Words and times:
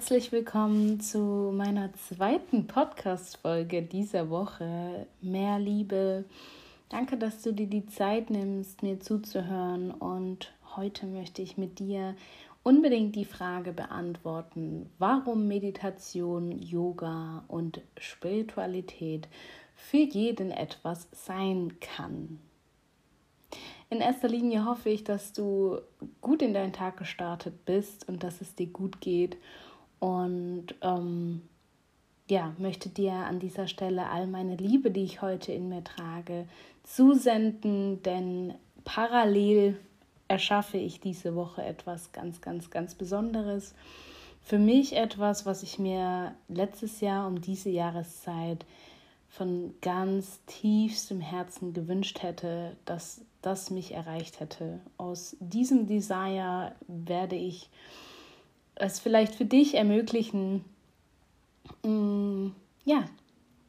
Herzlich 0.00 0.32
willkommen 0.32 0.98
zu 0.98 1.52
meiner 1.54 1.92
zweiten 1.92 2.66
Podcast-Folge 2.66 3.82
dieser 3.82 4.30
Woche. 4.30 5.06
Mehr 5.20 5.58
Liebe. 5.58 6.24
Danke, 6.88 7.18
dass 7.18 7.42
du 7.42 7.52
dir 7.52 7.66
die 7.66 7.84
Zeit 7.84 8.30
nimmst, 8.30 8.82
mir 8.82 8.98
zuzuhören. 8.98 9.90
Und 9.90 10.54
heute 10.74 11.04
möchte 11.04 11.42
ich 11.42 11.58
mit 11.58 11.80
dir 11.80 12.16
unbedingt 12.62 13.14
die 13.14 13.26
Frage 13.26 13.72
beantworten, 13.74 14.88
warum 14.98 15.46
Meditation, 15.46 16.50
Yoga 16.50 17.44
und 17.46 17.82
Spiritualität 17.98 19.28
für 19.74 19.98
jeden 19.98 20.50
etwas 20.50 21.08
sein 21.12 21.76
kann. 21.78 22.40
In 23.90 24.00
erster 24.00 24.28
Linie 24.28 24.64
hoffe 24.64 24.88
ich, 24.88 25.04
dass 25.04 25.34
du 25.34 25.78
gut 26.22 26.40
in 26.40 26.54
deinen 26.54 26.72
Tag 26.72 26.96
gestartet 26.96 27.66
bist 27.66 28.08
und 28.08 28.22
dass 28.22 28.40
es 28.40 28.54
dir 28.54 28.68
gut 28.68 29.02
geht 29.02 29.36
und 30.00 30.74
ähm, 30.82 31.42
ja, 32.28 32.54
möchte 32.58 32.88
dir 32.88 33.12
an 33.12 33.38
dieser 33.38 33.68
Stelle 33.68 34.08
all 34.08 34.26
meine 34.26 34.56
Liebe, 34.56 34.90
die 34.90 35.04
ich 35.04 35.22
heute 35.22 35.52
in 35.52 35.68
mir 35.68 35.84
trage, 35.84 36.46
zusenden, 36.84 38.02
denn 38.02 38.54
parallel 38.84 39.78
erschaffe 40.28 40.78
ich 40.78 41.00
diese 41.00 41.34
Woche 41.34 41.62
etwas 41.62 42.12
ganz, 42.12 42.40
ganz, 42.40 42.70
ganz 42.70 42.94
Besonderes. 42.94 43.74
Für 44.42 44.58
mich 44.58 44.96
etwas, 44.96 45.44
was 45.44 45.62
ich 45.62 45.78
mir 45.78 46.34
letztes 46.48 47.00
Jahr 47.00 47.26
um 47.26 47.40
diese 47.40 47.68
Jahreszeit 47.68 48.64
von 49.28 49.74
ganz 49.80 50.40
tiefstem 50.46 51.20
Herzen 51.20 51.72
gewünscht 51.72 52.22
hätte, 52.22 52.76
dass 52.84 53.20
das 53.42 53.70
mich 53.70 53.92
erreicht 53.92 54.40
hätte. 54.40 54.80
Aus 54.96 55.36
diesem 55.40 55.86
Desire 55.86 56.72
werde 56.88 57.36
ich 57.36 57.70
es 58.80 59.00
vielleicht 59.00 59.34
für 59.34 59.44
dich 59.44 59.74
ermöglichen, 59.74 60.64
mh, 61.82 61.90
mm, 61.90 62.54
ja, 62.84 63.04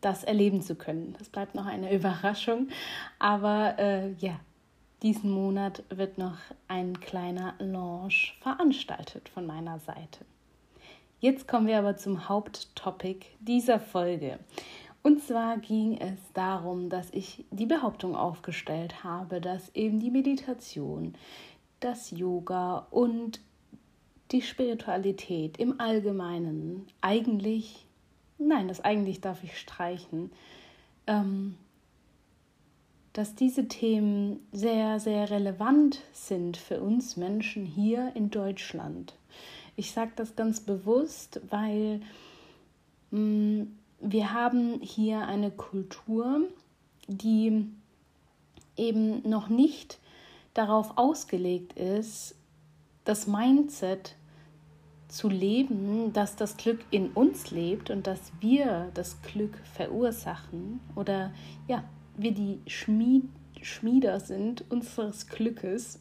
das 0.01 0.23
erleben 0.23 0.61
zu 0.61 0.75
können. 0.75 1.15
Das 1.19 1.29
bleibt 1.29 1.55
noch 1.55 1.65
eine 1.65 1.93
Überraschung, 1.95 2.69
aber 3.19 3.77
äh, 3.77 4.13
ja, 4.13 4.39
diesen 5.03 5.31
Monat 5.31 5.83
wird 5.89 6.17
noch 6.17 6.37
ein 6.67 6.99
kleiner 6.99 7.55
Launch 7.59 8.37
veranstaltet 8.41 9.29
von 9.29 9.45
meiner 9.45 9.79
Seite. 9.79 10.25
Jetzt 11.19 11.47
kommen 11.47 11.67
wir 11.67 11.77
aber 11.77 11.97
zum 11.97 12.29
Haupttopic 12.29 13.27
dieser 13.39 13.79
Folge. 13.79 14.39
Und 15.03 15.23
zwar 15.23 15.57
ging 15.57 15.97
es 15.97 16.19
darum, 16.33 16.89
dass 16.89 17.09
ich 17.11 17.45
die 17.49 17.65
Behauptung 17.65 18.15
aufgestellt 18.15 19.03
habe, 19.03 19.41
dass 19.41 19.73
eben 19.75 19.99
die 19.99 20.11
Meditation, 20.11 21.15
das 21.79 22.11
Yoga 22.11 22.87
und 22.91 23.39
die 24.31 24.41
Spiritualität 24.41 25.57
im 25.57 25.79
Allgemeinen 25.79 26.87
eigentlich, 27.01 27.85
nein, 28.37 28.67
das 28.67 28.81
eigentlich 28.81 29.21
darf 29.21 29.43
ich 29.43 29.57
streichen, 29.57 30.31
ähm, 31.07 31.55
dass 33.13 33.35
diese 33.35 33.67
Themen 33.67 34.39
sehr, 34.53 34.99
sehr 34.99 35.29
relevant 35.29 36.01
sind 36.13 36.55
für 36.55 36.79
uns 36.81 37.17
Menschen 37.17 37.65
hier 37.65 38.11
in 38.15 38.29
Deutschland. 38.29 39.13
Ich 39.75 39.91
sage 39.91 40.11
das 40.15 40.35
ganz 40.35 40.61
bewusst, 40.61 41.41
weil 41.49 42.01
mh, 43.11 43.19
mm, 43.19 43.77
wir 44.03 44.33
haben 44.33 44.81
hier 44.81 45.27
eine 45.27 45.51
Kultur, 45.51 46.47
die 47.07 47.67
eben 48.75 49.29
noch 49.29 49.47
nicht 49.47 49.99
darauf 50.53 50.97
ausgelegt 50.97 51.73
ist, 51.73 52.35
das 53.03 53.27
Mindset 53.27 54.15
zu 55.11 55.27
leben, 55.27 56.13
dass 56.13 56.35
das 56.35 56.57
Glück 56.57 56.79
in 56.89 57.09
uns 57.09 57.51
lebt 57.51 57.89
und 57.89 58.07
dass 58.07 58.31
wir 58.39 58.89
das 58.93 59.21
Glück 59.21 59.57
verursachen 59.73 60.79
oder 60.95 61.33
ja, 61.67 61.83
wir 62.15 62.31
die 62.33 62.59
Schmied, 62.67 63.23
Schmieder 63.61 64.19
sind 64.19 64.63
unseres 64.71 65.27
Glückes. 65.27 65.99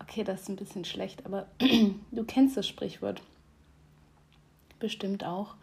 Okay, 0.00 0.24
das 0.24 0.42
ist 0.42 0.48
ein 0.48 0.56
bisschen 0.56 0.84
schlecht, 0.84 1.26
aber 1.26 1.46
du 2.10 2.24
kennst 2.24 2.56
das 2.56 2.66
Sprichwort 2.66 3.20
bestimmt 4.78 5.24
auch. 5.24 5.56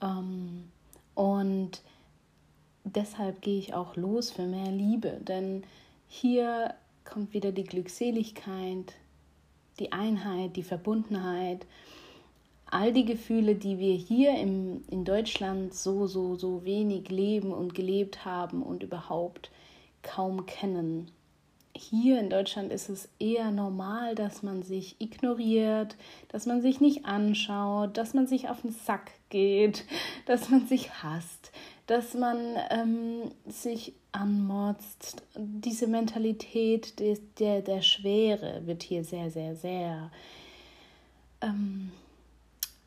Ähm, 0.00 0.70
und 1.14 1.82
deshalb 2.84 3.42
gehe 3.42 3.58
ich 3.58 3.74
auch 3.74 3.96
los 3.96 4.30
für 4.30 4.46
mehr 4.46 4.70
Liebe, 4.70 5.18
denn 5.22 5.64
hier 6.08 6.74
kommt 7.04 7.34
wieder 7.34 7.52
die 7.52 7.64
Glückseligkeit, 7.64 8.94
die 9.78 9.92
Einheit, 9.92 10.56
die 10.56 10.62
Verbundenheit, 10.62 11.66
all 12.66 12.92
die 12.92 13.04
Gefühle, 13.04 13.54
die 13.54 13.78
wir 13.78 13.94
hier 13.94 14.36
im, 14.36 14.82
in 14.90 15.04
Deutschland 15.04 15.74
so, 15.74 16.06
so, 16.06 16.36
so 16.36 16.64
wenig 16.64 17.08
leben 17.10 17.52
und 17.52 17.74
gelebt 17.74 18.24
haben 18.24 18.62
und 18.62 18.82
überhaupt 18.82 19.50
kaum 20.02 20.46
kennen. 20.46 21.10
Hier 21.76 22.18
in 22.18 22.30
Deutschland 22.30 22.72
ist 22.72 22.88
es 22.88 23.10
eher 23.18 23.50
normal, 23.50 24.14
dass 24.14 24.42
man 24.42 24.62
sich 24.62 24.96
ignoriert, 24.98 25.96
dass 26.28 26.46
man 26.46 26.62
sich 26.62 26.80
nicht 26.80 27.04
anschaut, 27.04 27.98
dass 27.98 28.14
man 28.14 28.26
sich 28.26 28.48
auf 28.48 28.62
den 28.62 28.72
Sack 28.72 29.12
geht, 29.28 29.84
dass 30.26 30.48
man 30.48 30.66
sich 30.66 31.02
hasst, 31.02 31.52
dass 31.86 32.14
man 32.14 32.38
ähm, 32.70 33.30
sich 33.46 33.92
anmotzt. 34.16 35.22
Diese 35.36 35.86
Mentalität 35.86 36.98
der, 36.98 37.18
der, 37.38 37.62
der 37.62 37.82
Schwere 37.82 38.62
wird 38.66 38.82
hier 38.82 39.04
sehr, 39.04 39.30
sehr, 39.30 39.54
sehr 39.54 40.10
ähm, 41.42 41.92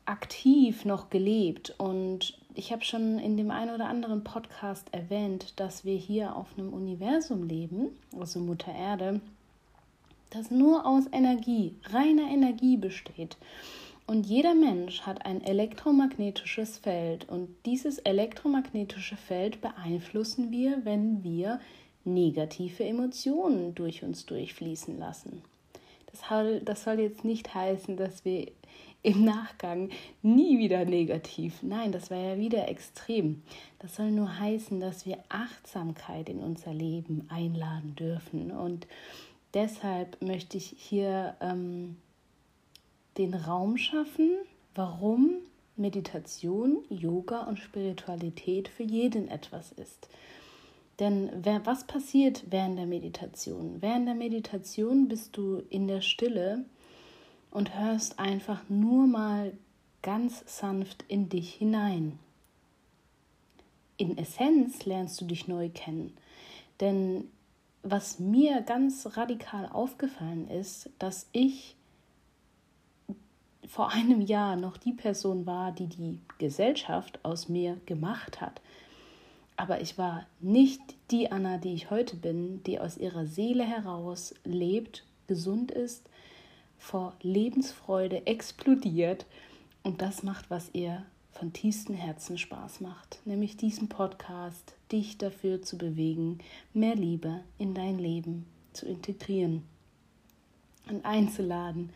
aktiv 0.04 0.84
noch 0.84 1.08
gelebt. 1.08 1.74
Und 1.78 2.36
ich 2.54 2.72
habe 2.72 2.84
schon 2.84 3.18
in 3.18 3.36
dem 3.36 3.50
einen 3.50 3.74
oder 3.74 3.88
anderen 3.88 4.24
Podcast 4.24 4.92
erwähnt, 4.92 5.54
dass 5.56 5.84
wir 5.84 5.96
hier 5.96 6.34
auf 6.34 6.48
einem 6.56 6.72
Universum 6.72 7.46
leben, 7.46 7.90
also 8.18 8.40
Mutter 8.40 8.74
Erde, 8.74 9.20
das 10.30 10.50
nur 10.50 10.86
aus 10.86 11.04
Energie, 11.12 11.74
reiner 11.90 12.28
Energie 12.28 12.76
besteht. 12.76 13.36
Und 14.10 14.26
jeder 14.26 14.56
Mensch 14.56 15.02
hat 15.02 15.24
ein 15.24 15.40
elektromagnetisches 15.40 16.78
Feld 16.78 17.28
und 17.28 17.48
dieses 17.64 17.98
elektromagnetische 17.98 19.16
Feld 19.16 19.60
beeinflussen 19.60 20.50
wir, 20.50 20.84
wenn 20.84 21.22
wir 21.22 21.60
negative 22.04 22.82
Emotionen 22.82 23.72
durch 23.76 24.02
uns 24.02 24.26
durchfließen 24.26 24.98
lassen. 24.98 25.42
Das 26.64 26.82
soll, 26.82 26.98
jetzt 26.98 27.24
nicht 27.24 27.54
heißen, 27.54 27.96
dass 27.96 28.24
wir 28.24 28.50
im 29.04 29.24
Nachgang 29.24 29.90
nie 30.22 30.58
wieder 30.58 30.84
negativ. 30.84 31.62
Nein, 31.62 31.92
das 31.92 32.10
wäre 32.10 32.30
ja 32.30 32.36
wieder 32.36 32.66
extrem. 32.66 33.44
Das 33.78 33.94
soll 33.94 34.10
nur 34.10 34.40
heißen, 34.40 34.80
dass 34.80 35.06
wir 35.06 35.18
Achtsamkeit 35.28 36.28
in 36.28 36.40
unser 36.40 36.74
Leben 36.74 37.28
einladen 37.30 37.94
dürfen. 37.94 38.50
Und 38.50 38.88
deshalb 39.54 40.20
möchte 40.20 40.56
ich 40.56 40.74
hier 40.76 41.36
ähm, 41.40 41.94
den 43.18 43.34
Raum 43.34 43.76
schaffen, 43.76 44.30
warum 44.74 45.30
Meditation, 45.76 46.84
Yoga 46.88 47.42
und 47.44 47.58
Spiritualität 47.58 48.68
für 48.68 48.82
jeden 48.82 49.28
etwas 49.28 49.72
ist. 49.72 50.08
Denn 50.98 51.30
wer, 51.34 51.64
was 51.64 51.86
passiert 51.86 52.44
während 52.50 52.78
der 52.78 52.86
Meditation? 52.86 53.80
Während 53.80 54.06
der 54.06 54.14
Meditation 54.14 55.08
bist 55.08 55.36
du 55.36 55.62
in 55.70 55.88
der 55.88 56.02
Stille 56.02 56.64
und 57.50 57.78
hörst 57.78 58.18
einfach 58.18 58.68
nur 58.68 59.06
mal 59.06 59.52
ganz 60.02 60.44
sanft 60.46 61.04
in 61.08 61.28
dich 61.30 61.54
hinein. 61.54 62.18
In 63.96 64.16
Essenz 64.18 64.84
lernst 64.84 65.20
du 65.20 65.24
dich 65.24 65.48
neu 65.48 65.70
kennen. 65.70 66.16
Denn 66.80 67.28
was 67.82 68.18
mir 68.18 68.60
ganz 68.60 69.16
radikal 69.16 69.68
aufgefallen 69.72 70.48
ist, 70.48 70.90
dass 70.98 71.28
ich 71.32 71.76
vor 73.70 73.90
einem 73.90 74.20
Jahr 74.20 74.56
noch 74.56 74.76
die 74.76 74.92
Person 74.92 75.46
war, 75.46 75.70
die 75.70 75.86
die 75.86 76.18
Gesellschaft 76.38 77.24
aus 77.24 77.48
mir 77.48 77.80
gemacht 77.86 78.40
hat. 78.40 78.60
Aber 79.56 79.80
ich 79.80 79.96
war 79.96 80.26
nicht 80.40 80.80
die 81.12 81.30
Anna, 81.30 81.56
die 81.56 81.74
ich 81.74 81.88
heute 81.88 82.16
bin, 82.16 82.64
die 82.64 82.80
aus 82.80 82.98
ihrer 82.98 83.26
Seele 83.26 83.62
heraus 83.62 84.34
lebt, 84.42 85.04
gesund 85.28 85.70
ist, 85.70 86.08
vor 86.78 87.14
Lebensfreude 87.22 88.26
explodiert. 88.26 89.24
Und 89.84 90.02
das 90.02 90.24
macht, 90.24 90.50
was 90.50 90.70
ihr 90.72 91.04
von 91.30 91.52
tiefstem 91.52 91.94
Herzen 91.94 92.38
Spaß 92.38 92.80
macht, 92.80 93.20
nämlich 93.24 93.56
diesen 93.56 93.88
Podcast, 93.88 94.74
dich 94.90 95.16
dafür 95.16 95.62
zu 95.62 95.78
bewegen, 95.78 96.40
mehr 96.74 96.96
Liebe 96.96 97.40
in 97.56 97.74
dein 97.74 98.00
Leben 98.00 98.46
zu 98.72 98.86
integrieren 98.86 99.62
und 100.88 101.04
einzuladen 101.04 101.90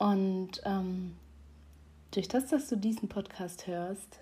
und 0.00 0.62
ähm, 0.64 1.14
durch 2.12 2.26
das, 2.26 2.46
dass 2.46 2.68
du 2.68 2.76
diesen 2.76 3.10
Podcast 3.10 3.66
hörst, 3.66 4.18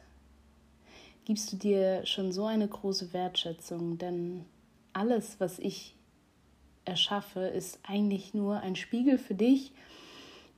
gibst 1.25 1.53
du 1.53 1.57
dir 1.57 2.05
schon 2.05 2.33
so 2.33 2.47
eine 2.47 2.67
große 2.67 3.13
Wertschätzung, 3.13 3.97
denn 3.97 4.45
alles, 4.93 5.37
was 5.39 5.61
ich 5.61 5.95
erschaffe, 6.85 7.43
ist 7.43 7.79
eigentlich 7.85 8.35
nur 8.35 8.59
ein 8.59 8.75
Spiegel 8.75 9.19
für 9.19 9.35
dich, 9.35 9.71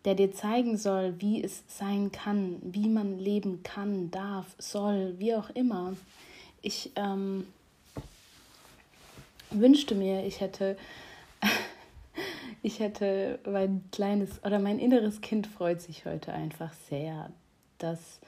der 0.07 0.15
dir 0.15 0.33
zeigen 0.33 0.79
soll, 0.79 1.21
wie 1.21 1.45
es 1.45 1.65
sein 1.69 2.11
kann, 2.11 2.57
wie 2.63 2.89
man 2.89 3.19
leben 3.19 3.63
kann, 3.63 4.11
darf, 4.11 4.47
soll, 4.57 5.17
wie 5.19 5.35
auch 5.35 5.51
immer. 5.51 5.97
Ich 6.63 6.93
ähm, 6.97 7.47
wünschte 9.51 9.95
mir, 9.95 10.25
ich 10.25 10.41
hätte, 10.41 10.79
ich 12.63 12.81
hätte 12.81 13.39
mein 13.47 13.85
kleines 13.91 14.43
oder 14.45 14.59
mein 14.59 14.79
inneres 14.79 15.21
Kind 15.21 15.47
freut 15.47 15.81
sich 15.81 16.05
heute 16.05 16.33
einfach 16.33 16.73
sehr, 16.89 17.31
dass 17.79 18.21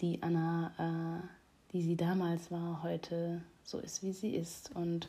die 0.00 0.22
Anna, 0.22 0.72
äh, 0.78 1.72
die 1.72 1.82
sie 1.82 1.96
damals 1.96 2.50
war, 2.50 2.82
heute 2.82 3.42
so 3.64 3.78
ist, 3.78 4.02
wie 4.02 4.12
sie 4.12 4.34
ist. 4.34 4.74
Und 4.74 5.08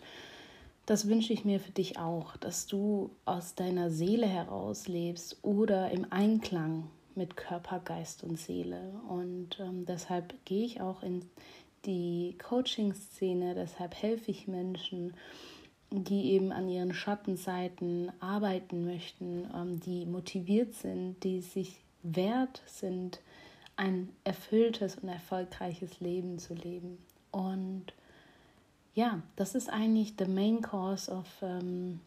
das 0.85 1.07
wünsche 1.07 1.33
ich 1.33 1.43
mir 1.43 1.59
für 1.59 1.71
dich 1.71 1.99
auch, 1.99 2.37
dass 2.37 2.65
du 2.67 3.11
aus 3.25 3.55
deiner 3.55 3.91
Seele 3.91 4.25
heraus 4.25 4.87
lebst 4.87 5.37
oder 5.41 5.91
im 5.91 6.11
Einklang 6.11 6.89
mit 7.15 7.35
Körper, 7.35 7.79
Geist 7.79 8.23
und 8.23 8.39
Seele. 8.39 8.93
Und 9.09 9.59
ähm, 9.59 9.85
deshalb 9.85 10.33
gehe 10.45 10.65
ich 10.65 10.79
auch 10.79 11.03
in 11.03 11.25
die 11.85 12.37
Coaching-Szene, 12.41 13.55
deshalb 13.55 13.95
helfe 13.95 14.31
ich 14.31 14.47
Menschen, 14.47 15.13
die 15.89 16.31
eben 16.31 16.51
an 16.51 16.69
ihren 16.69 16.93
Schattenseiten 16.93 18.11
arbeiten 18.19 18.85
möchten, 18.85 19.47
ähm, 19.55 19.79
die 19.79 20.05
motiviert 20.05 20.73
sind, 20.73 21.23
die 21.23 21.41
sich 21.41 21.79
wert 22.03 22.61
sind, 22.65 23.19
ein 23.75 24.09
erfülltes 24.23 24.95
und 24.97 25.09
erfolgreiches 25.09 25.99
Leben 25.99 26.39
zu 26.39 26.53
leben. 26.53 26.97
Und 27.31 27.85
ja, 28.95 29.21
das 29.35 29.55
ist 29.55 29.69
eigentlich 29.69 30.15
the 30.17 30.25
main 30.25 30.61
cause 30.61 31.11
of, 31.11 31.27
ähm, 31.41 31.99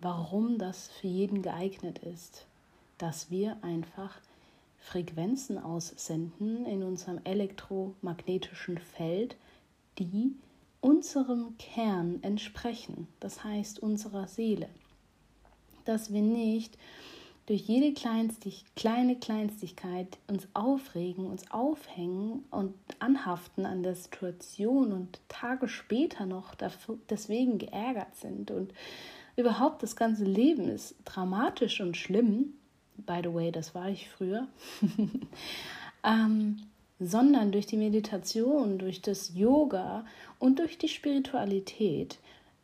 warum 0.00 0.58
das 0.58 0.88
für 0.88 1.08
jeden 1.08 1.42
geeignet 1.42 1.98
ist, 1.98 2.46
dass 2.98 3.30
wir 3.30 3.56
einfach 3.62 4.20
Frequenzen 4.78 5.58
aussenden 5.58 6.66
in 6.66 6.82
unserem 6.82 7.18
elektromagnetischen 7.24 8.78
Feld, 8.78 9.36
die 9.98 10.36
unserem 10.84 11.56
Kern 11.56 12.18
entsprechen, 12.22 13.08
das 13.18 13.42
heißt 13.42 13.78
unserer 13.78 14.28
Seele. 14.28 14.68
Dass 15.86 16.12
wir 16.12 16.20
nicht 16.20 16.76
durch 17.46 17.62
jede 17.62 17.94
Kleinstig, 17.94 18.66
kleine 18.76 19.16
Kleinstigkeit 19.16 20.18
uns 20.28 20.46
aufregen, 20.52 21.24
uns 21.24 21.50
aufhängen 21.50 22.44
und 22.50 22.74
anhaften 22.98 23.64
an 23.64 23.82
der 23.82 23.94
Situation 23.94 24.92
und 24.92 25.20
Tage 25.28 25.68
später 25.68 26.26
noch 26.26 26.54
deswegen 27.08 27.56
geärgert 27.56 28.14
sind. 28.16 28.50
Und 28.50 28.74
überhaupt 29.36 29.82
das 29.82 29.96
ganze 29.96 30.24
Leben 30.24 30.68
ist 30.68 30.96
dramatisch 31.06 31.80
und 31.80 31.96
schlimm. 31.96 32.52
By 32.98 33.20
the 33.22 33.32
way, 33.32 33.50
das 33.50 33.74
war 33.74 33.88
ich 33.88 34.10
früher. 34.10 34.48
ähm, 36.04 36.58
sondern 37.00 37.52
durch 37.52 37.66
die 37.66 37.76
Meditation, 37.76 38.78
durch 38.78 39.02
das 39.02 39.34
Yoga 39.34 40.06
und 40.38 40.58
durch 40.58 40.78
die 40.78 40.88
Spiritualität 40.88 42.18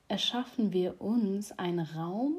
erschaffen 0.09 0.73
wir 0.73 1.01
uns 1.01 1.53
einen 1.59 1.87
Raum, 1.87 2.37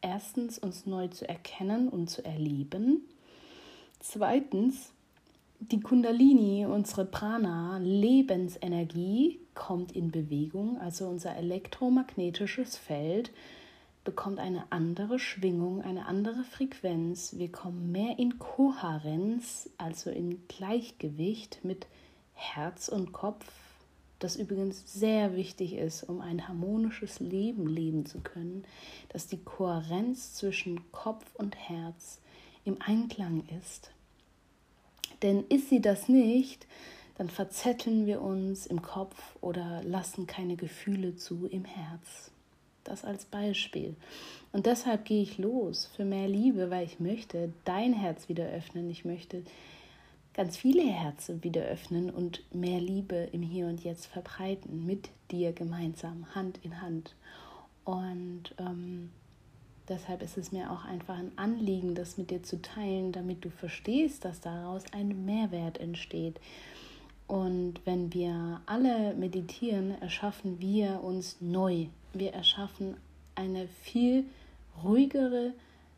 erstens 0.00 0.58
uns 0.58 0.86
neu 0.86 1.08
zu 1.08 1.28
erkennen 1.28 1.88
und 1.88 2.08
zu 2.08 2.24
erleben. 2.24 3.02
Zweitens, 4.00 4.92
die 5.60 5.80
Kundalini, 5.80 6.66
unsere 6.66 7.04
Prana, 7.04 7.78
Lebensenergie, 7.78 9.40
kommt 9.54 9.92
in 9.92 10.10
Bewegung, 10.10 10.78
also 10.78 11.08
unser 11.08 11.36
elektromagnetisches 11.36 12.76
Feld 12.76 13.32
bekommt 14.08 14.38
eine 14.38 14.72
andere 14.72 15.18
Schwingung, 15.18 15.82
eine 15.82 16.06
andere 16.06 16.42
Frequenz. 16.42 17.34
Wir 17.36 17.52
kommen 17.52 17.92
mehr 17.92 18.18
in 18.18 18.38
Kohärenz, 18.38 19.68
also 19.76 20.08
in 20.08 20.48
Gleichgewicht 20.48 21.62
mit 21.62 21.86
Herz 22.32 22.88
und 22.88 23.12
Kopf, 23.12 23.44
das 24.18 24.36
übrigens 24.36 24.94
sehr 24.98 25.36
wichtig 25.36 25.74
ist, 25.74 26.04
um 26.04 26.22
ein 26.22 26.48
harmonisches 26.48 27.20
Leben 27.20 27.66
leben 27.66 28.06
zu 28.06 28.20
können, 28.20 28.64
dass 29.10 29.26
die 29.26 29.44
Kohärenz 29.44 30.32
zwischen 30.32 30.90
Kopf 30.90 31.26
und 31.34 31.54
Herz 31.68 32.18
im 32.64 32.80
Einklang 32.80 33.44
ist. 33.60 33.90
Denn 35.20 35.44
ist 35.50 35.68
sie 35.68 35.82
das 35.82 36.08
nicht, 36.08 36.66
dann 37.18 37.28
verzetteln 37.28 38.06
wir 38.06 38.22
uns 38.22 38.66
im 38.66 38.80
Kopf 38.80 39.36
oder 39.42 39.82
lassen 39.84 40.26
keine 40.26 40.56
Gefühle 40.56 41.16
zu 41.16 41.44
im 41.44 41.66
Herz. 41.66 42.30
Das 42.88 43.04
als 43.04 43.26
Beispiel. 43.26 43.96
Und 44.50 44.64
deshalb 44.64 45.04
gehe 45.04 45.22
ich 45.22 45.36
los 45.36 45.90
für 45.94 46.06
mehr 46.06 46.26
Liebe, 46.26 46.70
weil 46.70 46.86
ich 46.86 47.00
möchte 47.00 47.52
dein 47.66 47.92
Herz 47.92 48.30
wieder 48.30 48.46
öffnen. 48.46 48.88
Ich 48.88 49.04
möchte 49.04 49.42
ganz 50.32 50.56
viele 50.56 50.84
Herzen 50.84 51.44
wieder 51.44 51.64
öffnen 51.64 52.08
und 52.08 52.42
mehr 52.54 52.80
Liebe 52.80 53.28
im 53.32 53.42
Hier 53.42 53.66
und 53.66 53.84
Jetzt 53.84 54.06
verbreiten, 54.06 54.86
mit 54.86 55.10
dir 55.30 55.52
gemeinsam, 55.52 56.34
Hand 56.34 56.60
in 56.62 56.80
Hand. 56.80 57.14
Und 57.84 58.54
ähm, 58.56 59.10
deshalb 59.86 60.22
ist 60.22 60.38
es 60.38 60.50
mir 60.50 60.70
auch 60.70 60.86
einfach 60.86 61.18
ein 61.18 61.32
Anliegen, 61.36 61.94
das 61.94 62.16
mit 62.16 62.30
dir 62.30 62.42
zu 62.42 62.62
teilen, 62.62 63.12
damit 63.12 63.44
du 63.44 63.50
verstehst, 63.50 64.24
dass 64.24 64.40
daraus 64.40 64.84
ein 64.92 65.26
Mehrwert 65.26 65.76
entsteht. 65.76 66.40
Und 67.26 67.82
wenn 67.84 68.14
wir 68.14 68.62
alle 68.64 69.12
meditieren, 69.14 70.00
erschaffen 70.00 70.58
wir 70.58 71.02
uns 71.04 71.36
neu. 71.40 71.88
Wir 72.12 72.32
erschaffen 72.32 72.96
eine 73.34 73.68
viel 73.68 74.24
ruhigere, 74.82 75.54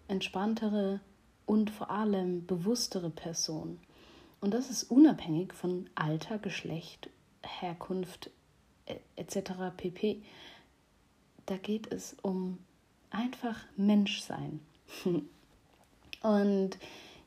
entspanntere 0.09 1.01
und 1.47 1.71
vor 1.71 1.91
allem 1.91 2.47
bewusstere 2.47 3.11
Person. 3.11 3.79
Und 4.41 4.55
das 4.55 4.71
ist 4.71 4.85
unabhängig 4.85 5.53
von 5.53 5.89
Alter, 5.95 6.39
Geschlecht, 6.39 7.11
Herkunft 7.43 8.31
etc. 9.17 9.53
pp. 9.77 10.23
Da 11.47 11.57
geht 11.57 11.93
es 11.93 12.17
um 12.23 12.59
einfach 13.11 13.59
Menschsein. 13.77 14.61
Und 16.23 16.79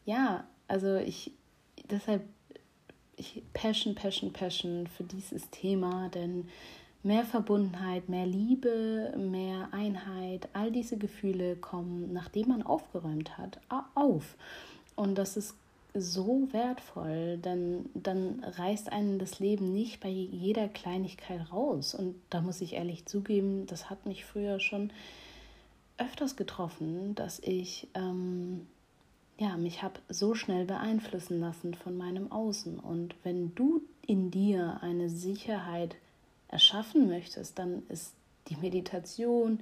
ja, 0.06 0.46
also 0.68 0.96
ich 0.98 1.32
deshalb 1.90 2.24
ich 3.16 3.44
Passion, 3.54 3.96
Passion, 3.96 4.34
Passion 4.34 4.88
für 4.88 5.04
dieses 5.04 5.50
Thema, 5.50 6.10
denn 6.10 6.50
mehr 7.04 7.26
Verbundenheit, 7.26 8.08
mehr 8.10 8.26
Liebe, 8.26 9.14
mehr 9.18 9.70
Einheit, 9.72 10.48
all 10.54 10.72
diese 10.72 10.98
Gefühle 10.98 11.56
kommen, 11.58 12.14
nachdem 12.14 12.48
man 12.50 12.64
aufgeräumt 12.64 13.38
hat, 13.38 13.60
auf. 13.94 14.36
Und 14.96 15.16
das 15.18 15.38
ist 15.38 15.56
so 15.94 16.48
wertvoll, 16.52 17.38
denn 17.38 17.90
dann 17.94 18.44
reißt 18.44 18.92
einen 18.92 19.20
das 19.20 19.40
Leben 19.40 19.74
nicht 19.74 20.00
bei 20.00 20.10
jeder 20.10 20.68
Kleinigkeit 20.68 21.52
raus. 21.52 21.94
Und 21.94 22.16
da 22.30 22.42
muss 22.42 22.62
ich 22.62 22.74
ehrlich 22.74 23.06
zugeben, 23.06 23.68
das 23.68 23.90
hat 23.90 24.06
mich 24.06 24.26
früher 24.26 24.60
schon 24.60 24.92
öfters 25.98 26.36
getroffen, 26.36 27.14
dass 27.14 27.40
ich 27.40 27.88
ähm, 27.94 28.66
ja, 29.38 29.58
mich 29.58 29.84
habe 29.84 30.00
so 30.10 30.34
schnell 30.36 30.66
beeinflussen 30.66 31.40
lassen 31.40 31.74
von 31.74 31.98
meinem 31.98 32.32
Außen. 32.32 32.80
Und 32.80 33.16
wenn 33.24 33.54
du 33.54 33.82
in 34.06 34.32
dir 34.32 34.80
eine 34.82 35.10
Sicherheit 35.10 35.96
erschaffen 36.54 37.08
möchtest, 37.08 37.58
dann 37.60 37.84
ist 37.90 38.14
die 38.48 38.56
Meditation, 38.56 39.60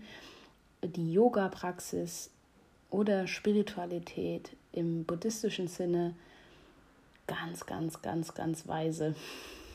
die 0.83 1.13
Yoga-Praxis 1.13 2.29
oder 2.89 3.27
Spiritualität 3.27 4.51
im 4.73 5.05
buddhistischen 5.05 5.67
Sinne 5.67 6.13
ganz, 7.27 7.65
ganz, 7.65 8.01
ganz, 8.01 8.33
ganz 8.33 8.67
weise. 8.67 9.15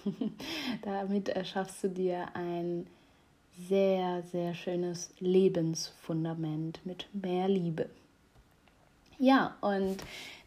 Damit 0.82 1.30
erschaffst 1.30 1.82
du 1.85 1.88
dir 1.88 2.28
ein 2.35 2.87
sehr, 3.68 4.23
sehr 4.30 4.54
schönes 4.54 5.11
Lebensfundament 5.18 6.85
mit 6.85 7.08
mehr 7.14 7.49
Liebe. 7.49 7.88
Ja, 9.18 9.56
und 9.62 9.96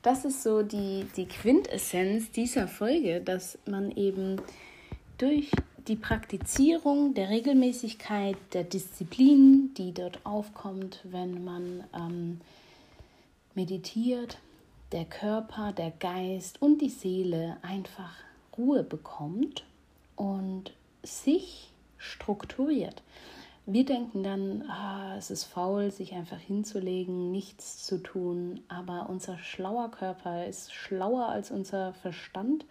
das 0.03 0.25
ist 0.25 0.43
so 0.43 0.61
die, 0.61 1.07
die 1.17 1.25
Quintessenz 1.25 2.29
dieser 2.29 2.67
Folge, 2.67 3.21
dass 3.21 3.57
man 3.65 3.89
eben 3.91 4.39
durch 5.17 5.49
die 5.89 5.95
Praktizierung 5.95 7.15
der 7.15 7.29
Regelmäßigkeit, 7.29 8.37
der 8.53 8.63
Disziplin, 8.63 9.73
die 9.75 9.91
dort 9.91 10.23
aufkommt, 10.23 10.99
wenn 11.03 11.43
man 11.43 11.83
ähm, 11.95 12.41
meditiert, 13.55 14.37
der 14.91 15.05
Körper, 15.05 15.73
der 15.73 15.89
Geist 15.89 16.61
und 16.61 16.79
die 16.79 16.89
Seele 16.89 17.57
einfach 17.63 18.13
Ruhe 18.55 18.83
bekommt 18.83 19.65
und 20.15 20.73
sich 21.01 21.71
strukturiert. 21.97 23.01
Wir 23.65 23.83
denken 23.83 24.21
dann, 24.21 24.69
ah, 24.69 25.15
es 25.17 25.31
ist 25.31 25.45
faul, 25.45 25.91
sich 25.91 26.13
einfach 26.13 26.39
hinzulegen, 26.39 27.31
nichts 27.31 27.83
zu 27.83 27.97
tun, 27.97 28.61
aber 28.67 29.09
unser 29.09 29.39
schlauer 29.39 29.89
Körper 29.89 30.45
ist 30.45 30.71
schlauer 30.71 31.29
als 31.29 31.49
unser 31.49 31.93
Verstand, 31.93 32.65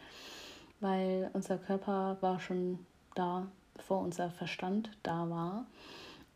weil 0.80 1.30
unser 1.32 1.58
Körper 1.58 2.16
war 2.20 2.38
schon 2.38 2.78
da, 3.18 3.46
bevor 3.74 4.00
unser 4.00 4.30
Verstand 4.30 4.90
da 5.02 5.28
war. 5.28 5.66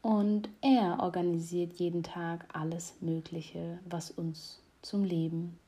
Und 0.02 0.48
er 0.60 0.98
organisiert 1.00 1.74
jeden 1.74 2.02
Tag 2.02 2.46
alles 2.52 2.94
Mögliche, 3.00 3.78
was 3.84 4.10
uns 4.10 4.60
zum 4.82 5.04
Leben 5.04 5.58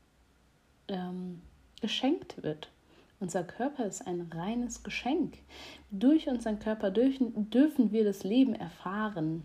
ähm, 0.89 1.41
geschenkt 1.81 2.43
wird. 2.43 2.69
Unser 3.21 3.43
Körper 3.43 3.85
ist 3.85 4.05
ein 4.05 4.29
reines 4.33 4.83
Geschenk. 4.83 5.37
Durch 5.89 6.27
unseren 6.27 6.59
Körper 6.59 6.91
dürfen, 6.91 7.49
dürfen 7.49 7.93
wir 7.93 8.03
das 8.03 8.23
Leben 8.23 8.53
erfahren. 8.53 9.43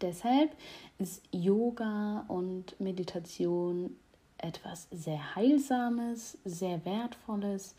Deshalb 0.00 0.56
ist 0.98 1.22
Yoga 1.32 2.24
und 2.28 2.80
Meditation 2.80 3.94
etwas 4.38 4.88
sehr 4.90 5.34
Heilsames, 5.34 6.38
sehr 6.44 6.84
Wertvolles 6.84 7.74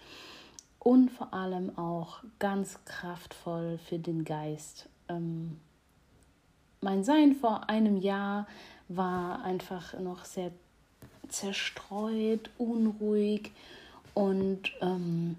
und 0.84 1.10
vor 1.10 1.34
allem 1.34 1.78
auch 1.78 2.20
ganz 2.40 2.80
kraftvoll 2.86 3.80
für 3.88 3.98
den 3.98 4.26
Geist. 4.26 4.90
Ähm, 5.08 5.60
mein 6.82 7.04
Sein 7.04 7.36
vor 7.36 7.70
einem 7.70 7.98
Jahr 7.98 8.48
war 8.90 9.44
einfach 9.44 9.98
noch 10.00 10.26
sehr 10.26 10.52
zerstreut, 11.30 12.50
unruhig 12.58 13.52
und 14.14 14.74
ähm, 14.82 15.38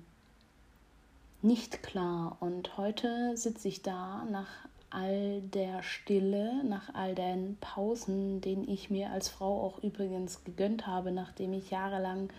nicht 1.43 1.83
klar. 1.83 2.39
Und 2.41 2.79
heute 2.79 3.37
sitze 3.37 3.69
ich 3.69 3.83
da 3.83 4.25
nach 4.31 4.49
all 4.89 5.43
der 5.43 5.83
Stille, 5.83 6.65
nach 6.65 6.95
all 6.95 7.15
den 7.15 7.59
Pausen, 7.61 8.41
den 8.41 8.67
ich 8.69 8.89
mir 8.89 9.11
als 9.11 9.29
Frau 9.29 9.63
auch 9.63 9.83
übrigens 9.83 10.43
gegönnt 10.45 10.87
habe, 10.87 11.13
nachdem 11.13 11.53
ich 11.53 11.71
jahrelang 11.71 12.31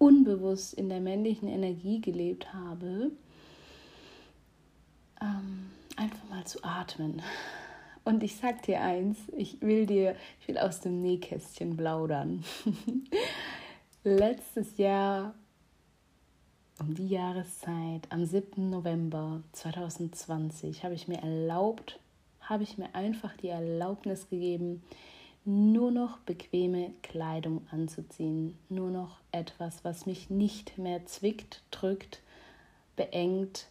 unbewusst 0.00 0.72
in 0.74 0.88
der 0.88 1.00
männlichen 1.00 1.46
Energie 1.46 2.00
gelebt 2.00 2.54
habe, 2.54 3.12
ähm, 5.20 5.70
einfach 5.96 6.28
mal 6.30 6.44
zu 6.44 6.64
atmen. 6.64 7.22
Und 8.02 8.22
ich 8.22 8.36
sag 8.36 8.62
dir 8.62 8.80
eins, 8.80 9.18
ich 9.36 9.60
will 9.60 9.84
dir, 9.84 10.16
ich 10.40 10.48
will 10.48 10.56
aus 10.56 10.80
dem 10.80 11.02
Nähkästchen 11.02 11.76
plaudern. 11.76 12.42
Letztes 14.02 14.78
Jahr 14.78 15.34
um 16.78 16.94
die 16.94 17.08
Jahreszeit, 17.08 18.06
am 18.08 18.24
7. 18.24 18.70
November 18.70 19.42
2020, 19.52 20.82
habe 20.82 20.94
ich 20.94 21.08
mir 21.08 21.18
erlaubt, 21.18 22.00
habe 22.40 22.62
ich 22.62 22.78
mir 22.78 22.94
einfach 22.94 23.36
die 23.36 23.48
Erlaubnis 23.48 24.30
gegeben, 24.30 24.82
nur 25.44 25.90
noch 25.90 26.18
bequeme 26.18 26.92
Kleidung 27.02 27.66
anzuziehen. 27.70 28.58
Nur 28.68 28.90
noch 28.90 29.20
etwas, 29.32 29.84
was 29.84 30.06
mich 30.06 30.30
nicht 30.30 30.78
mehr 30.78 31.06
zwickt, 31.06 31.62
drückt, 31.70 32.20
beengt 32.96 33.66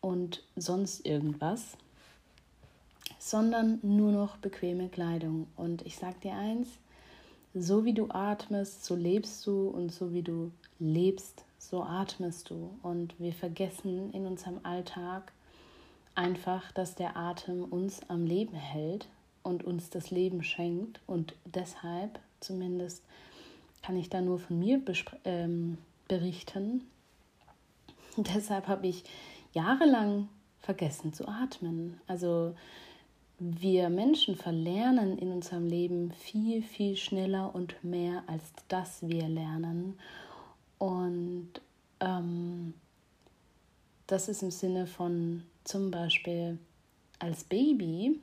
und 0.00 0.42
sonst 0.56 1.06
irgendwas, 1.06 1.76
sondern 3.18 3.78
nur 3.82 4.12
noch 4.12 4.36
bequeme 4.38 4.88
Kleidung. 4.88 5.46
Und 5.56 5.82
ich 5.86 5.96
sage 5.96 6.16
dir 6.22 6.34
eins, 6.34 6.68
so 7.54 7.84
wie 7.84 7.94
du 7.94 8.10
atmest, 8.10 8.84
so 8.84 8.96
lebst 8.96 9.46
du 9.46 9.68
und 9.68 9.92
so 9.92 10.12
wie 10.12 10.22
du 10.22 10.50
lebst, 10.80 11.44
so 11.58 11.84
atmest 11.84 12.50
du. 12.50 12.76
Und 12.82 13.18
wir 13.20 13.32
vergessen 13.32 14.12
in 14.12 14.26
unserem 14.26 14.58
Alltag 14.64 15.32
einfach, 16.16 16.72
dass 16.72 16.96
der 16.96 17.16
Atem 17.16 17.64
uns 17.64 18.00
am 18.08 18.26
Leben 18.26 18.56
hält 18.56 19.06
und 19.44 19.62
uns 19.62 19.90
das 19.90 20.10
Leben 20.10 20.42
schenkt. 20.42 21.00
Und 21.06 21.36
deshalb, 21.44 22.18
zumindest 22.40 23.04
kann 23.82 23.96
ich 23.96 24.10
da 24.10 24.20
nur 24.20 24.40
von 24.40 24.58
mir 24.58 24.82
ähm, 25.24 25.78
berichten, 26.08 26.82
deshalb 28.16 28.66
habe 28.66 28.88
ich 28.88 29.04
jahrelang 29.52 30.28
vergessen 30.58 31.12
zu 31.12 31.28
atmen. 31.28 32.00
Also 32.06 32.54
wir 33.38 33.90
Menschen 33.90 34.36
verlernen 34.36 35.18
in 35.18 35.30
unserem 35.30 35.66
Leben 35.66 36.12
viel, 36.12 36.62
viel 36.62 36.96
schneller 36.96 37.54
und 37.54 37.82
mehr, 37.84 38.22
als 38.26 38.42
dass 38.68 39.06
wir 39.06 39.28
lernen. 39.28 39.98
Und 40.78 41.50
ähm, 42.00 42.74
das 44.06 44.28
ist 44.28 44.42
im 44.42 44.50
Sinne 44.50 44.86
von 44.86 45.42
zum 45.64 45.90
Beispiel 45.90 46.58
als 47.18 47.44
Baby 47.44 48.20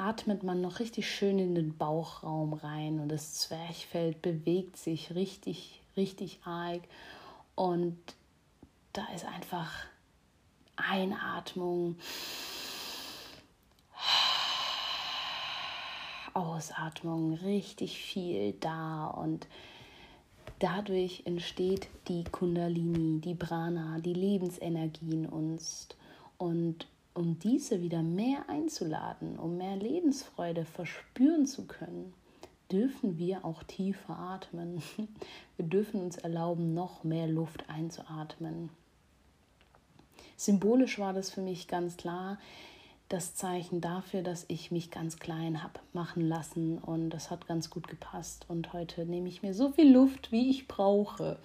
atmet 0.00 0.42
man 0.42 0.60
noch 0.60 0.80
richtig 0.80 1.10
schön 1.10 1.38
in 1.38 1.54
den 1.54 1.76
Bauchraum 1.76 2.54
rein 2.54 3.00
und 3.00 3.08
das 3.08 3.34
Zwerchfell 3.34 4.14
bewegt 4.14 4.76
sich 4.76 5.14
richtig, 5.14 5.82
richtig 5.96 6.40
arg. 6.44 6.82
Und 7.54 7.98
da 8.92 9.06
ist 9.14 9.26
einfach 9.26 9.70
Einatmung, 10.76 11.96
Ausatmung, 16.34 17.34
richtig 17.34 17.98
viel 17.98 18.54
da 18.60 19.06
und 19.06 19.46
Dadurch 20.60 21.22
entsteht 21.24 21.88
die 22.08 22.22
Kundalini, 22.24 23.18
die 23.22 23.34
Prana, 23.34 23.98
die 23.98 24.12
Lebensenergie 24.12 25.12
in 25.12 25.26
uns. 25.26 25.88
Und 26.36 26.86
um 27.14 27.38
diese 27.38 27.82
wieder 27.82 28.02
mehr 28.02 28.48
einzuladen, 28.48 29.38
um 29.38 29.56
mehr 29.56 29.76
Lebensfreude 29.76 30.64
verspüren 30.64 31.46
zu 31.46 31.66
können, 31.66 32.14
dürfen 32.70 33.18
wir 33.18 33.44
auch 33.44 33.62
tiefer 33.64 34.16
atmen. 34.18 34.82
Wir 35.56 35.66
dürfen 35.66 36.00
uns 36.00 36.16
erlauben, 36.16 36.72
noch 36.72 37.04
mehr 37.04 37.26
Luft 37.26 37.68
einzuatmen. 37.68 38.70
Symbolisch 40.36 40.98
war 40.98 41.12
das 41.12 41.30
für 41.30 41.42
mich 41.42 41.68
ganz 41.68 41.98
klar, 41.98 42.38
das 43.10 43.34
Zeichen 43.34 43.80
dafür, 43.80 44.22
dass 44.22 44.46
ich 44.48 44.70
mich 44.70 44.90
ganz 44.90 45.18
klein 45.18 45.62
habe 45.62 45.80
machen 45.92 46.26
lassen 46.26 46.78
und 46.78 47.10
das 47.10 47.30
hat 47.30 47.46
ganz 47.46 47.68
gut 47.68 47.88
gepasst. 47.88 48.46
Und 48.48 48.72
heute 48.72 49.04
nehme 49.04 49.28
ich 49.28 49.42
mir 49.42 49.52
so 49.52 49.70
viel 49.70 49.92
Luft, 49.92 50.30
wie 50.32 50.48
ich 50.48 50.68
brauche. 50.68 51.38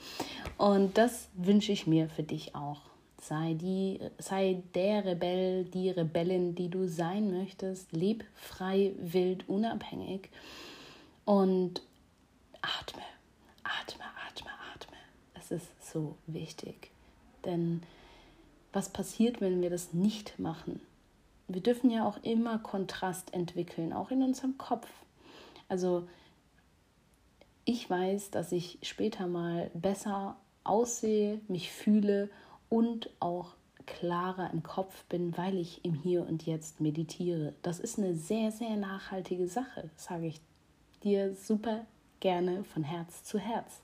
Und 0.58 0.98
das 0.98 1.28
wünsche 1.34 1.72
ich 1.72 1.88
mir 1.88 2.08
für 2.08 2.24
dich 2.24 2.56
auch. 2.56 2.82
Sei, 3.27 3.55
die, 3.55 4.00
sei 4.17 4.62
der 4.75 5.05
Rebell, 5.05 5.65
die 5.65 5.89
Rebellin, 5.89 6.53
die 6.55 6.70
du 6.70 6.88
sein 6.88 7.32
möchtest. 7.32 7.91
Leb 7.91 8.24
frei, 8.36 8.94
wild, 9.00 9.50
unabhängig. 9.50 10.29
Und 11.25 11.82
atme, 12.62 13.01
atme, 13.63 14.03
atme, 14.27 14.51
atme. 14.74 14.98
Es 15.34 15.51
ist 15.51 15.91
so 15.91 16.15
wichtig. 16.27 16.91
Denn 17.46 17.82
was 18.74 18.89
passiert, 18.89 19.41
wenn 19.41 19.62
wir 19.62 19.70
das 19.70 19.94
nicht 19.94 20.38
machen? 20.38 20.82
wir 21.48 21.62
dürfen 21.62 21.91
ja 21.91 22.05
auch 22.08 22.17
immer 22.24 22.60
Kontrast 22.60 23.34
entwickeln, 23.34 23.94
auch 23.94 24.12
in 24.12 24.24
unserem 24.24 24.58
Kopf. 24.58 24.88
Also 25.70 26.08
ich 27.65 27.89
weiß, 27.89 28.32
dass 28.32 28.51
ich 28.51 28.79
später 28.82 29.27
mal 29.27 29.70
besser 29.74 30.38
aussehe, 30.63 31.39
mich 31.48 31.72
fühle 31.72 32.29
und 32.70 33.10
auch 33.20 33.56
klarer 33.86 34.50
im 34.52 34.64
Kopf 34.64 35.04
bin, 35.06 35.38
weil 35.38 35.58
ich 35.58 35.86
im 35.86 35.94
Hier 35.94 36.28
und 36.28 36.46
Jetzt 36.46 36.82
meditiere. 36.82 37.54
Das 37.62 37.80
ist 37.80 38.00
eine 38.00 38.16
sehr, 38.16 38.52
sehr 38.52 38.76
nachhaltige 38.78 39.48
Sache, 39.48 39.90
sage 39.96 40.28
ich 40.28 40.42
dir 41.04 41.36
super 41.36 41.86
gerne 42.20 42.64
von 42.64 42.84
Herz 42.84 43.24
zu 43.24 43.38
Herz. 43.38 43.82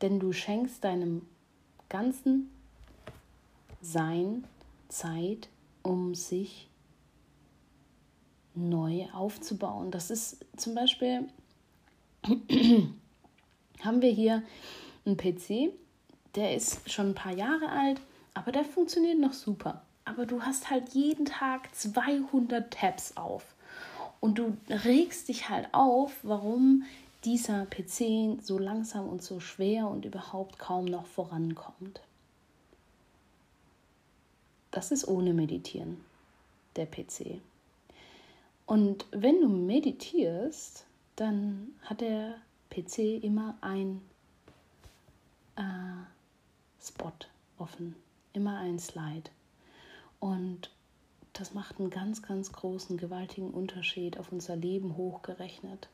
Denn 0.00 0.18
du 0.18 0.32
schenkst 0.32 0.82
deinem 0.84 1.22
ganzen 1.88 2.50
Sein 3.80 4.44
Zeit, 4.88 5.48
um 5.82 6.14
sich 6.14 6.68
neu 8.54 9.06
aufzubauen. 9.12 9.90
Das 9.90 10.10
ist 10.10 10.44
zum 10.56 10.74
Beispiel, 10.74 11.28
haben 13.80 14.02
wir 14.02 14.10
hier 14.10 14.42
einen 15.04 15.16
PC, 15.16 15.72
der 16.36 16.54
ist 16.54 16.90
schon 16.90 17.10
ein 17.10 17.14
paar 17.14 17.32
Jahre 17.32 17.70
alt, 17.70 18.00
aber 18.34 18.52
der 18.52 18.64
funktioniert 18.64 19.18
noch 19.18 19.32
super. 19.32 19.82
Aber 20.04 20.26
du 20.26 20.42
hast 20.42 20.70
halt 20.70 20.90
jeden 20.90 21.24
Tag 21.24 21.74
200 21.74 22.70
Tabs 22.70 23.16
auf. 23.16 23.54
Und 24.20 24.38
du 24.38 24.56
regst 24.68 25.28
dich 25.28 25.48
halt 25.48 25.68
auf, 25.72 26.12
warum 26.22 26.84
dieser 27.24 27.66
PC 27.66 28.38
so 28.42 28.58
langsam 28.58 29.08
und 29.08 29.22
so 29.22 29.40
schwer 29.40 29.88
und 29.88 30.04
überhaupt 30.04 30.58
kaum 30.58 30.84
noch 30.84 31.06
vorankommt. 31.06 32.00
Das 34.70 34.92
ist 34.92 35.08
ohne 35.08 35.32
Meditieren, 35.32 36.04
der 36.76 36.86
PC. 36.86 37.40
Und 38.66 39.06
wenn 39.10 39.40
du 39.40 39.48
meditierst, 39.48 40.84
dann 41.16 41.74
hat 41.82 42.00
der 42.00 42.34
PC 42.70 43.22
immer 43.22 43.56
ein 43.60 44.02
äh, 45.56 45.62
Spot 46.86 47.12
offen, 47.58 47.96
immer 48.32 48.58
ein 48.58 48.78
Slide. 48.78 49.30
Und 50.20 50.70
das 51.32 51.54
macht 51.54 51.78
einen 51.78 51.90
ganz, 51.90 52.22
ganz 52.22 52.52
großen, 52.52 52.96
gewaltigen 52.96 53.50
Unterschied 53.50 54.18
auf 54.18 54.32
unser 54.32 54.56
Leben 54.56 54.96
hochgerechnet. 54.96 55.88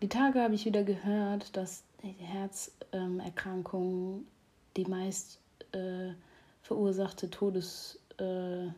Die 0.00 0.08
Tage 0.08 0.40
habe 0.40 0.54
ich 0.54 0.64
wieder 0.64 0.84
gehört, 0.84 1.56
dass 1.56 1.82
Herzerkrankungen 2.18 4.26
die 4.76 4.84
meist 4.84 5.38
äh, 5.72 6.12
verursachte 6.62 7.30
Todes, 7.30 7.98
äh, 8.18 8.68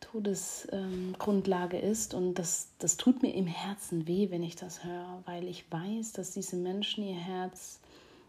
Todesgrundlage 0.00 1.78
ähm, 1.78 1.90
ist. 1.90 2.14
Und 2.14 2.34
das, 2.34 2.68
das 2.78 2.96
tut 2.96 3.22
mir 3.22 3.34
im 3.34 3.46
Herzen 3.46 4.06
weh, 4.06 4.30
wenn 4.30 4.42
ich 4.42 4.56
das 4.56 4.84
höre, 4.84 5.22
weil 5.26 5.48
ich 5.48 5.70
weiß, 5.70 6.12
dass 6.12 6.32
diese 6.32 6.56
Menschen 6.56 7.04
ihr 7.04 7.16
Herz 7.16 7.80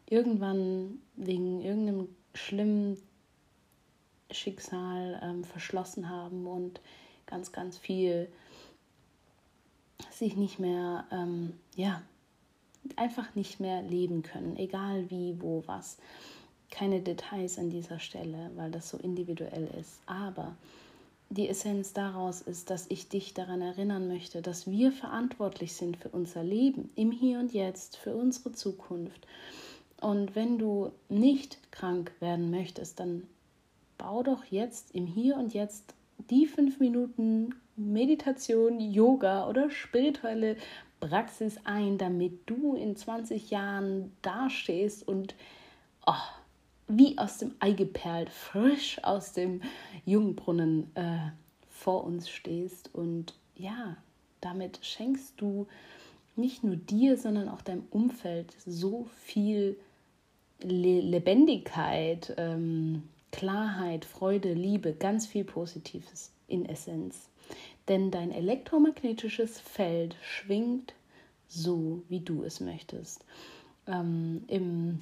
irgendwann 0.08 1.00
wegen 1.16 1.62
irgendeinem 1.62 2.08
schlimmen 2.34 2.98
Schicksal 4.32 5.20
ähm, 5.24 5.44
verschlossen 5.44 6.10
haben 6.10 6.48
und 6.48 6.82
ganz, 7.26 7.52
ganz 7.52 7.78
viel 7.78 8.28
sich 10.12 10.36
nicht 10.36 10.60
mehr, 10.60 11.06
ähm, 11.12 11.54
ja, 11.76 12.02
einfach 12.96 13.34
nicht 13.36 13.60
mehr 13.60 13.82
leben 13.82 14.24
können, 14.24 14.58
egal 14.58 15.10
wie, 15.10 15.38
wo, 15.40 15.64
was. 15.66 15.98
Keine 16.72 17.02
Details 17.02 17.58
an 17.58 17.70
dieser 17.70 18.00
Stelle, 18.00 18.52
weil 18.56 18.72
das 18.72 18.90
so 18.90 18.98
individuell 18.98 19.70
ist. 19.80 20.00
Aber 20.06 20.56
die 21.30 21.50
Essenz 21.50 21.94
daraus 21.94 22.42
ist, 22.42 22.70
dass 22.70 22.86
ich 22.90 23.10
dich 23.10 23.34
daran 23.34 23.62
erinnern 23.62 24.08
möchte, 24.08 24.42
dass 24.42 24.70
wir 24.70 24.92
verantwortlich 24.92 25.74
sind 25.74 25.98
für 25.98 26.10
unser 26.10 26.44
Leben 26.44 26.90
im 26.96 27.12
Hier 27.12 27.40
und 27.40 27.54
Jetzt, 27.54 27.98
für 27.98 28.16
unsere 28.16 28.52
Zukunft. 28.52 29.26
Und 30.02 30.36
wenn 30.36 30.58
du 30.58 30.92
nicht 31.10 31.72
krank 31.72 32.12
werden 32.20 32.52
möchtest, 32.52 33.00
dann 33.00 33.24
bau 33.98 34.24
doch 34.24 34.44
jetzt 34.46 34.94
im 34.94 35.08
Hier 35.08 35.38
und 35.38 35.54
Jetzt 35.54 35.94
die 36.30 36.46
fünf 36.46 36.80
Minuten 36.80 37.56
Meditation, 37.75 38.80
Yoga 38.80 39.48
oder 39.48 39.70
spirituelle 39.70 40.58
Praxis 41.00 41.58
ein, 41.66 41.98
damit 41.98 42.50
du 42.50 42.75
in 42.75 42.96
20 42.96 43.52
Jahren 43.52 44.12
dastehst 44.22 45.08
und 45.08 45.36
oh, 46.06 46.14
wie 46.88 47.18
aus 47.18 47.40
dem 47.40 47.56
Ei 47.60 47.72
geperlt, 47.72 48.30
frisch 48.30 49.04
aus 49.04 49.34
dem 49.34 49.62
Jungbrunnen 50.06 50.96
äh, 50.96 51.32
vor 51.70 52.04
uns 52.04 52.30
stehst. 52.30 52.94
Und 52.94 53.34
ja, 53.56 53.98
damit 54.42 54.80
schenkst 54.86 55.34
du 55.38 55.68
nicht 56.38 56.63
nur 56.63 56.75
dir, 56.75 57.18
sondern 57.18 57.50
auch 57.50 57.62
deinem 57.62 57.86
Umfeld 57.92 58.56
so 58.65 59.08
viel 59.22 59.77
Le 60.62 61.01
Lebendigkeit, 61.01 62.34
ähm, 62.38 63.04
Klarheit, 63.32 64.06
Freude, 64.06 64.54
Liebe, 64.54 64.94
ganz 64.94 65.27
viel 65.27 65.44
Positives 65.44 66.32
in 66.48 66.65
Essenz. 66.65 67.30
Denn 67.88 68.10
dein 68.10 68.32
elektromagnetisches 68.32 69.60
Feld 69.60 70.15
schwingt 70.22 70.94
so, 71.48 72.01
wie 72.10 72.22
du 72.22 72.44
es 72.44 72.60
möchtest. 72.60 73.25
Ähm, 73.88 74.44
im, 74.48 75.00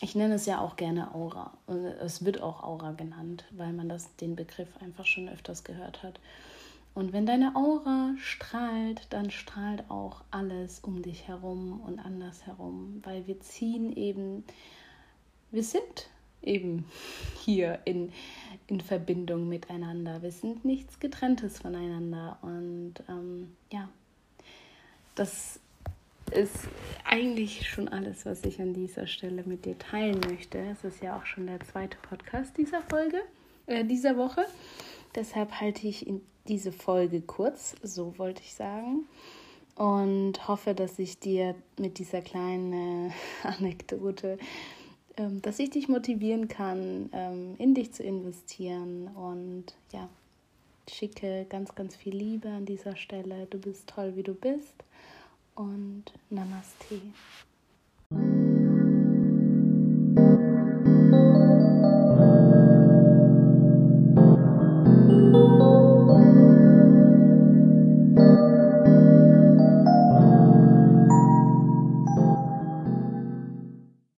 ich 0.00 0.14
nenne 0.14 0.34
es 0.34 0.46
ja 0.46 0.60
auch 0.60 0.76
gerne 0.76 1.14
Aura. 1.14 1.52
Es 2.00 2.24
wird 2.24 2.40
auch 2.40 2.62
Aura 2.62 2.92
genannt, 2.92 3.44
weil 3.50 3.72
man 3.72 3.88
das, 3.88 4.16
den 4.16 4.34
Begriff 4.34 4.68
einfach 4.80 5.06
schon 5.06 5.28
öfters 5.28 5.62
gehört 5.62 6.02
hat. 6.02 6.18
Und 6.94 7.12
wenn 7.12 7.24
deine 7.24 7.54
Aura 7.54 8.14
strahlt, 8.18 9.06
dann 9.10 9.30
strahlt 9.30 9.88
auch 9.88 10.22
alles 10.30 10.80
um 10.80 11.02
dich 11.02 11.28
herum 11.28 11.80
und 11.80 11.98
andersherum, 11.98 13.00
weil 13.04 13.26
wir 13.26 13.40
ziehen 13.40 13.96
eben, 13.96 14.44
wir 15.50 15.62
sind 15.62 16.08
eben 16.42 16.84
hier 17.40 17.78
in, 17.84 18.12
in 18.66 18.80
Verbindung 18.80 19.48
miteinander. 19.48 20.22
Wir 20.22 20.32
sind 20.32 20.64
nichts 20.64 20.98
getrenntes 21.00 21.58
voneinander. 21.58 22.38
Und 22.42 22.94
ähm, 23.08 23.56
ja, 23.72 23.88
das 25.14 25.60
ist 26.32 26.68
eigentlich 27.04 27.68
schon 27.68 27.88
alles, 27.88 28.24
was 28.24 28.44
ich 28.44 28.60
an 28.60 28.72
dieser 28.72 29.06
Stelle 29.06 29.42
mit 29.44 29.64
dir 29.64 29.78
teilen 29.78 30.20
möchte. 30.28 30.58
Es 30.58 30.84
ist 30.84 31.02
ja 31.02 31.16
auch 31.16 31.26
schon 31.26 31.46
der 31.46 31.60
zweite 31.60 31.98
Podcast 31.98 32.56
dieser 32.56 32.82
Folge, 32.82 33.20
äh, 33.66 33.84
dieser 33.84 34.16
Woche. 34.16 34.44
Deshalb 35.14 35.60
halte 35.60 35.88
ich 35.88 36.06
diese 36.50 36.72
Folge 36.72 37.22
kurz, 37.22 37.74
so 37.82 38.18
wollte 38.18 38.42
ich 38.42 38.54
sagen. 38.54 39.06
Und 39.76 40.46
hoffe, 40.46 40.74
dass 40.74 40.98
ich 40.98 41.18
dir 41.18 41.54
mit 41.78 41.98
dieser 41.98 42.20
kleinen 42.20 43.08
äh, 43.08 43.12
Anekdote 43.42 44.36
ähm, 45.20 45.42
dass 45.42 45.58
ich 45.58 45.70
dich 45.70 45.88
motivieren 45.88 46.48
kann, 46.48 47.10
ähm, 47.12 47.54
in 47.58 47.74
dich 47.74 47.92
zu 47.92 48.02
investieren. 48.02 49.08
Und 49.08 49.66
ja, 49.92 50.08
schicke 50.88 51.46
ganz, 51.48 51.74
ganz 51.74 51.94
viel 51.96 52.14
Liebe 52.14 52.48
an 52.48 52.64
dieser 52.64 52.96
Stelle. 52.96 53.46
Du 53.46 53.58
bist 53.58 53.88
toll, 53.88 54.16
wie 54.16 54.22
du 54.22 54.34
bist. 54.34 54.74
Und 55.54 56.04
Namaste. 56.30 57.00